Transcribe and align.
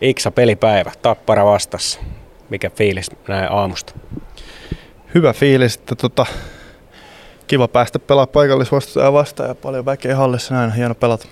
Iksa 0.00 0.30
pelipäivä, 0.30 0.92
tappara 1.02 1.44
vastassa. 1.44 2.00
Mikä 2.50 2.70
fiilis 2.70 3.10
näin 3.28 3.52
aamusta? 3.52 3.92
Hyvä 5.14 5.32
fiilis, 5.32 5.74
että 5.74 5.94
tota, 5.96 6.26
kiva 7.46 7.68
päästä 7.68 7.98
pelaa 7.98 8.26
paikallisvastustaja 8.26 9.12
vastaan 9.12 9.48
ja 9.48 9.54
paljon 9.54 9.84
väkeä 9.84 10.16
hallissa, 10.16 10.54
näin 10.54 10.72
hieno 10.72 10.94
pelata. 10.94 11.26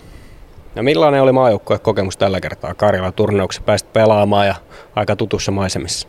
No 0.74 0.82
millainen 0.82 1.22
oli 1.22 1.32
maajoukkueen 1.32 1.80
kokemus 1.80 2.16
tällä 2.16 2.40
kertaa 2.40 2.74
Karjalan 2.74 3.12
turnauksessa? 3.12 3.62
Pääsit 3.66 3.92
pelaamaan 3.92 4.46
ja 4.46 4.54
aika 4.96 5.16
tutussa 5.16 5.53
maisemissa. 5.53 6.09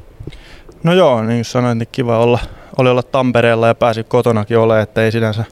No 0.83 0.93
joo, 0.93 1.21
niin 1.21 1.37
kuin 1.37 1.45
sanoin, 1.45 1.77
niin 1.77 1.89
kiva 1.91 2.19
olla, 2.19 2.39
oli 2.77 2.89
olla 2.89 3.03
Tampereella 3.03 3.67
ja 3.67 3.75
pääsi 3.75 4.03
kotonakin 4.03 4.57
olemaan, 4.57 4.83
että 4.83 5.03
ei 5.03 5.11
sinänsä 5.11 5.43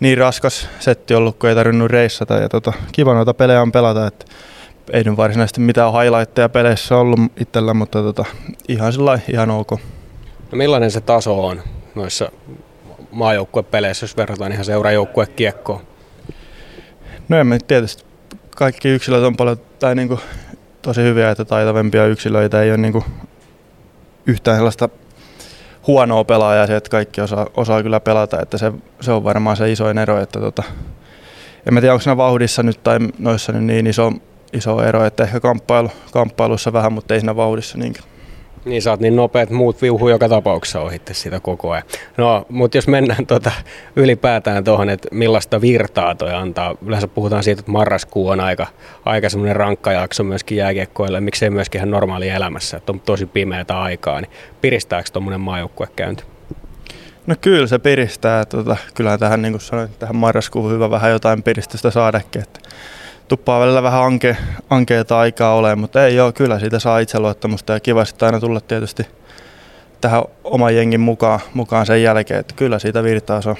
niin 0.00 0.18
raskas 0.18 0.68
setti 0.78 1.14
ollut, 1.14 1.38
kun 1.38 1.48
ei 1.48 1.54
tarvinnut 1.54 1.90
reissata. 1.90 2.34
Ja 2.34 2.48
tota, 2.48 2.72
kiva 2.92 3.14
noita 3.14 3.34
pelejä 3.34 3.62
on 3.62 3.72
pelata, 3.72 4.06
että 4.06 4.24
ei 4.92 5.04
nyt 5.04 5.16
varsinaisesti 5.16 5.60
mitään 5.60 5.92
highlightteja 5.92 6.48
peleissä 6.48 6.96
ollut 6.96 7.20
itsellä, 7.40 7.74
mutta 7.74 8.02
tota, 8.02 8.24
ihan 8.68 8.92
sillä 8.92 9.18
ihan 9.32 9.50
ok. 9.50 9.70
No 10.52 10.58
millainen 10.58 10.90
se 10.90 11.00
taso 11.00 11.46
on 11.46 11.62
noissa 11.94 12.32
maajoukkuepeleissä, 13.10 14.04
jos 14.04 14.16
verrataan 14.16 14.52
ihan 14.52 14.64
seurajoukkuekiekkoon? 14.64 15.80
No 17.28 17.38
en 17.38 17.58
tietysti 17.66 18.04
kaikki 18.56 18.88
yksilöt 18.88 19.22
on 19.22 19.36
paljon 19.36 19.56
tai 19.78 19.94
niinku 19.94 20.20
tosi 20.82 21.02
hyviä, 21.02 21.30
että 21.30 21.44
taitavempia 21.44 22.06
yksilöitä 22.06 22.62
ei 22.62 22.70
ole 22.70 22.78
niinku 22.78 23.04
yhtään 24.26 24.56
sellaista 24.56 24.88
huonoa 25.86 26.24
pelaajaa 26.24 26.66
se, 26.66 26.76
että 26.76 26.90
kaikki 26.90 27.20
osaa, 27.20 27.46
osaa 27.54 27.82
kyllä 27.82 28.00
pelata, 28.00 28.42
että 28.42 28.58
se, 28.58 28.72
se 29.00 29.12
on 29.12 29.24
varmaan 29.24 29.56
se 29.56 29.72
isoin 29.72 29.98
ero, 29.98 30.20
että 30.20 30.40
tota, 30.40 30.62
en 31.66 31.74
mä 31.74 31.80
tiedä 31.80 31.92
onko 31.92 32.02
siinä 32.02 32.16
vauhdissa 32.16 32.62
nyt 32.62 32.82
tai 32.82 32.98
noissa 33.18 33.52
nyt 33.52 33.64
niin 33.64 33.86
iso, 33.86 34.12
iso 34.52 34.82
ero, 34.82 35.04
että 35.04 35.22
ehkä 35.22 35.40
kamppailu, 35.40 35.90
kamppailussa 36.12 36.72
vähän, 36.72 36.92
mutta 36.92 37.14
ei 37.14 37.20
siinä 37.20 37.36
vauhdissa 37.36 37.78
niinkään. 37.78 38.12
Niin, 38.64 38.82
sä 38.82 38.90
oot 38.90 39.00
niin 39.00 39.16
nopeat, 39.16 39.50
muut 39.50 39.82
viuhuu 39.82 40.08
joka 40.08 40.28
tapauksessa 40.28 40.80
ohitte 40.80 41.14
sitä 41.14 41.40
koko 41.40 41.70
ajan. 41.70 41.84
No, 42.16 42.46
mutta 42.48 42.76
jos 42.76 42.88
mennään 42.88 43.26
tuota, 43.26 43.52
ylipäätään 43.96 44.64
tuohon, 44.64 44.90
että 44.90 45.08
millaista 45.12 45.60
virtaa 45.60 46.14
toi 46.14 46.34
antaa. 46.34 46.74
Yleensä 46.86 47.08
puhutaan 47.08 47.42
siitä, 47.42 47.60
että 47.60 47.72
marraskuu 47.72 48.28
on 48.28 48.40
aika, 48.40 48.66
aika 49.04 49.28
semmoinen 49.28 49.56
rankka 49.56 49.92
jakso 49.92 50.24
myöskin 50.24 50.58
jääkiekkoille, 50.58 51.20
miksei 51.20 51.50
myöskin 51.50 51.78
ihan 51.78 51.90
normaali 51.90 52.28
elämässä, 52.28 52.76
että 52.76 52.92
on 52.92 53.00
tosi 53.00 53.26
pimeätä 53.26 53.80
aikaa, 53.80 54.20
niin 54.20 54.30
piristääkö 54.60 55.08
tuommoinen 55.12 55.40
maajoukkuekäynti? 55.40 56.24
No 57.26 57.34
kyllä 57.40 57.66
se 57.66 57.78
piristää. 57.78 58.44
Tota, 58.44 58.76
kyllähän 58.94 59.18
tähän, 59.18 59.42
niin 59.42 59.52
kuin 59.52 59.60
sanoin, 59.60 59.88
tähän 59.98 60.16
marraskuun 60.16 60.72
hyvä 60.72 60.90
vähän 60.90 61.10
jotain 61.10 61.42
piristystä 61.42 61.90
saadakin. 61.90 62.42
Että 62.42 62.60
tuppaa 63.32 63.60
välillä 63.60 63.82
vähän 63.82 64.02
anke, 64.02 64.36
ankeita 64.70 65.18
aikaa 65.18 65.54
ole, 65.54 65.74
mutta 65.74 66.06
ei 66.06 66.20
ole, 66.20 66.32
kyllä 66.32 66.58
siitä 66.58 66.78
saa 66.78 66.98
itseluottamusta 66.98 67.72
ja 67.72 67.80
kiva 67.80 68.04
sitten 68.04 68.26
aina 68.26 68.40
tulla 68.40 68.60
tietysti 68.60 69.06
tähän 70.00 70.22
oman 70.44 70.76
jengin 70.76 71.00
mukaan, 71.00 71.40
mukaan 71.54 71.86
sen 71.86 72.02
jälkeen, 72.02 72.40
että 72.40 72.54
kyllä 72.56 72.78
siitä 72.78 73.02
virtaa 73.02 73.40
se 73.40 73.50
on. 73.50 73.56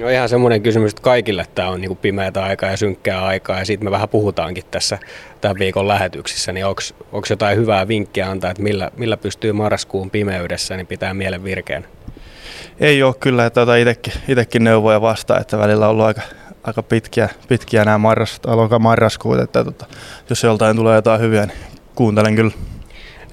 No 0.00 0.08
ihan 0.08 0.28
semmoinen 0.28 0.62
kysymys, 0.62 0.92
että 0.92 1.02
kaikille 1.02 1.46
tämä 1.54 1.68
on 1.68 1.80
niin 1.80 1.96
pimeätä 1.96 2.44
aikaa 2.44 2.70
ja 2.70 2.76
synkkää 2.76 3.24
aikaa 3.24 3.58
ja 3.58 3.64
siitä 3.64 3.84
me 3.84 3.90
vähän 3.90 4.08
puhutaankin 4.08 4.64
tässä 4.70 4.98
tämän 5.40 5.58
viikon 5.58 5.88
lähetyksissä, 5.88 6.52
niin 6.52 6.66
onko 6.66 7.26
jotain 7.30 7.58
hyvää 7.58 7.88
vinkkiä 7.88 8.30
antaa, 8.30 8.50
että 8.50 8.62
millä, 8.62 8.90
millä 8.96 9.16
pystyy 9.16 9.52
marraskuun 9.52 10.10
pimeydessä 10.10 10.76
niin 10.76 10.86
pitää 10.86 11.14
mielen 11.14 11.44
virkeän? 11.44 11.84
Ei 12.80 13.02
ole 13.02 13.14
kyllä, 13.20 13.46
että 13.46 13.60
itsekin 14.28 14.64
neuvoja 14.64 15.00
vastaan, 15.00 15.40
että 15.40 15.58
välillä 15.58 15.86
on 15.86 15.90
ollut 15.90 16.06
aika, 16.06 16.22
aika 16.62 16.82
pitkiä, 16.82 17.28
pitkiä 17.48 17.84
nämä 17.84 17.98
marras, 17.98 18.40
marraskuut, 18.78 19.38
että 19.38 19.64
tota, 19.64 19.86
jos 20.30 20.42
joltain 20.42 20.76
tulee 20.76 20.96
jotain 20.96 21.20
hyviä, 21.20 21.46
niin 21.46 21.58
kuuntelen 21.94 22.36
kyllä. 22.36 22.52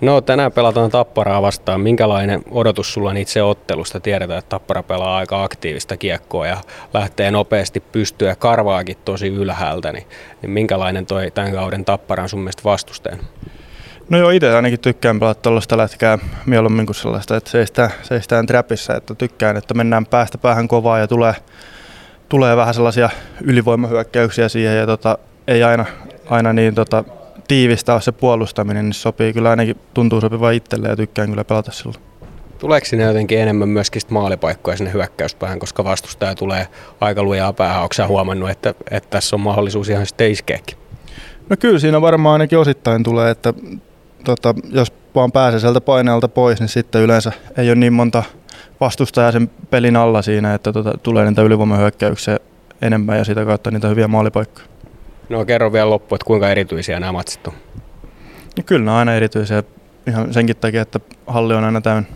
No 0.02 0.22
tänään 0.22 0.52
pelataan 0.52 0.92
Tapparaa 0.92 1.42
vastaan. 1.42 1.81
Minkälainen 1.81 2.44
odotus 2.52 2.94
sulla 2.94 3.09
on 3.09 3.17
itse 3.17 3.44
ottelusta? 3.44 4.00
Tiedetään, 4.00 4.39
että 4.39 4.50
Tappara 4.50 4.83
pelaa 4.83 5.17
aika 5.17 5.44
aktiivista 5.44 5.98
kiekkoa 5.98 6.48
ja 6.48 6.58
lähtee 6.93 7.32
nopeasti 7.32 7.80
pystyä 7.80 8.36
karvaakin 8.36 8.98
tosi 9.05 9.27
ylhäältä. 9.27 9.94
Niin, 9.94 10.08
niin 10.42 10.52
minkälainen 10.52 11.05
toi 11.05 11.32
tämän 11.32 11.54
kauden 11.54 11.86
Tappara 11.86 12.23
on 12.23 12.30
sun 12.30 12.39
mielestä 12.39 12.64
vastusteen? 12.64 13.20
No 14.09 14.17
joo, 14.17 14.30
itse 14.30 14.55
ainakin 14.55 14.80
tykkään 14.80 15.20
pelata 15.20 15.42
tuollaista 15.42 15.77
lätkää 15.77 16.17
mieluummin 16.45 16.86
kuin 16.86 16.95
sellaista, 16.95 17.38
että 17.38 17.49
seistään, 17.49 17.89
seistään 18.04 18.45
trapissa, 18.45 18.95
että 18.95 19.15
tykkään, 19.15 19.58
että 19.58 19.73
mennään 19.73 20.05
päästä 20.05 20.38
päähän 20.38 20.67
kovaa 20.67 20.99
ja 20.99 21.08
tulee, 21.08 21.33
tulee 22.30 22.55
vähän 22.58 22.73
sellaisia 22.73 23.10
ylivoimahyökkäyksiä 23.43 24.49
siihen 24.49 24.77
ja 24.77 24.86
tota, 24.86 25.17
ei 25.48 25.64
aina, 25.64 25.86
aina 26.30 26.54
niin 26.54 26.76
tota, 26.76 27.04
tiivistä 27.48 27.93
ole 27.93 28.02
se 28.02 28.11
puolustaminen, 28.11 28.86
niin 28.86 28.93
sopii 28.93 29.33
kyllä 29.33 29.49
ainakin 29.49 29.77
tuntuu 29.93 30.21
sopiva 30.21 30.52
itselle 30.52 30.88
ja 30.88 30.95
tykkään 30.95 31.30
kyllä 31.30 31.43
pelata 31.43 31.71
silloin. 31.71 32.04
Tuleeko 32.60 32.86
sinne 32.86 33.05
jotenkin 33.05 33.39
enemmän 33.39 33.70
myöskin 33.70 34.02
maalipaikkoja 34.10 34.77
sinne 34.77 34.93
hyökkäyspäähän, 34.93 35.60
koska 35.60 35.83
vastustaja 35.83 36.36
tulee 36.36 36.67
aika 37.02 37.23
lujaa 37.23 37.54
päähän? 37.54 37.83
Onko 37.83 37.95
huomannut, 38.08 38.49
että, 38.49 38.73
että 38.92 39.09
tässä 39.09 39.36
on 39.36 39.42
mahdollisuus 39.42 39.89
ihan 39.89 40.05
sitten 40.05 40.32
iskeäkin? 40.32 40.77
No 41.49 41.55
kyllä 41.59 41.80
siinä 41.80 42.02
varmaan 42.02 42.33
ainakin 42.33 42.59
osittain 42.59 43.04
tulee, 43.04 43.32
että 43.32 43.54
tota, 44.23 44.55
jos 44.71 44.94
vaan 45.15 45.32
pääsee 45.32 45.59
sieltä 45.59 45.82
paineelta 45.82 46.27
pois, 46.27 46.59
niin 46.59 46.70
sitten 46.70 47.02
yleensä 47.02 47.32
ei 47.58 47.70
ole 47.70 47.76
niin 47.76 47.94
monta 47.94 48.23
vastustajaa 48.80 49.32
sen 49.32 49.49
pelin 49.70 49.95
alla 49.95 50.21
siinä, 50.21 50.54
että 50.54 50.73
tota, 50.73 50.98
tulee 51.04 51.26
niitä 51.26 51.42
ylivoimahyökkäyksiä 51.42 52.39
enemmän 52.82 53.17
ja 53.17 53.23
sitä 53.23 53.45
kautta 53.45 53.71
niitä 53.71 53.88
hyviä 53.88 54.08
maalipaikkoja. 54.08 54.67
No 55.30 55.45
kerro 55.45 55.73
vielä 55.73 55.89
loppu, 55.89 56.15
että 56.15 56.26
kuinka 56.26 56.49
erityisiä 56.49 56.99
nämä 56.99 57.11
matsit 57.11 57.48
on? 57.48 57.54
No, 58.58 58.64
kyllä 58.65 58.86
ne 58.86 58.92
on 58.92 58.98
aina 58.98 59.14
erityisiä 59.14 59.64
ihan 60.08 60.33
senkin 60.33 60.58
takia, 60.58 60.82
että 60.82 60.99
halli 61.27 61.54
on 61.54 61.64
aina 61.64 61.82
täynnä. 61.82 62.10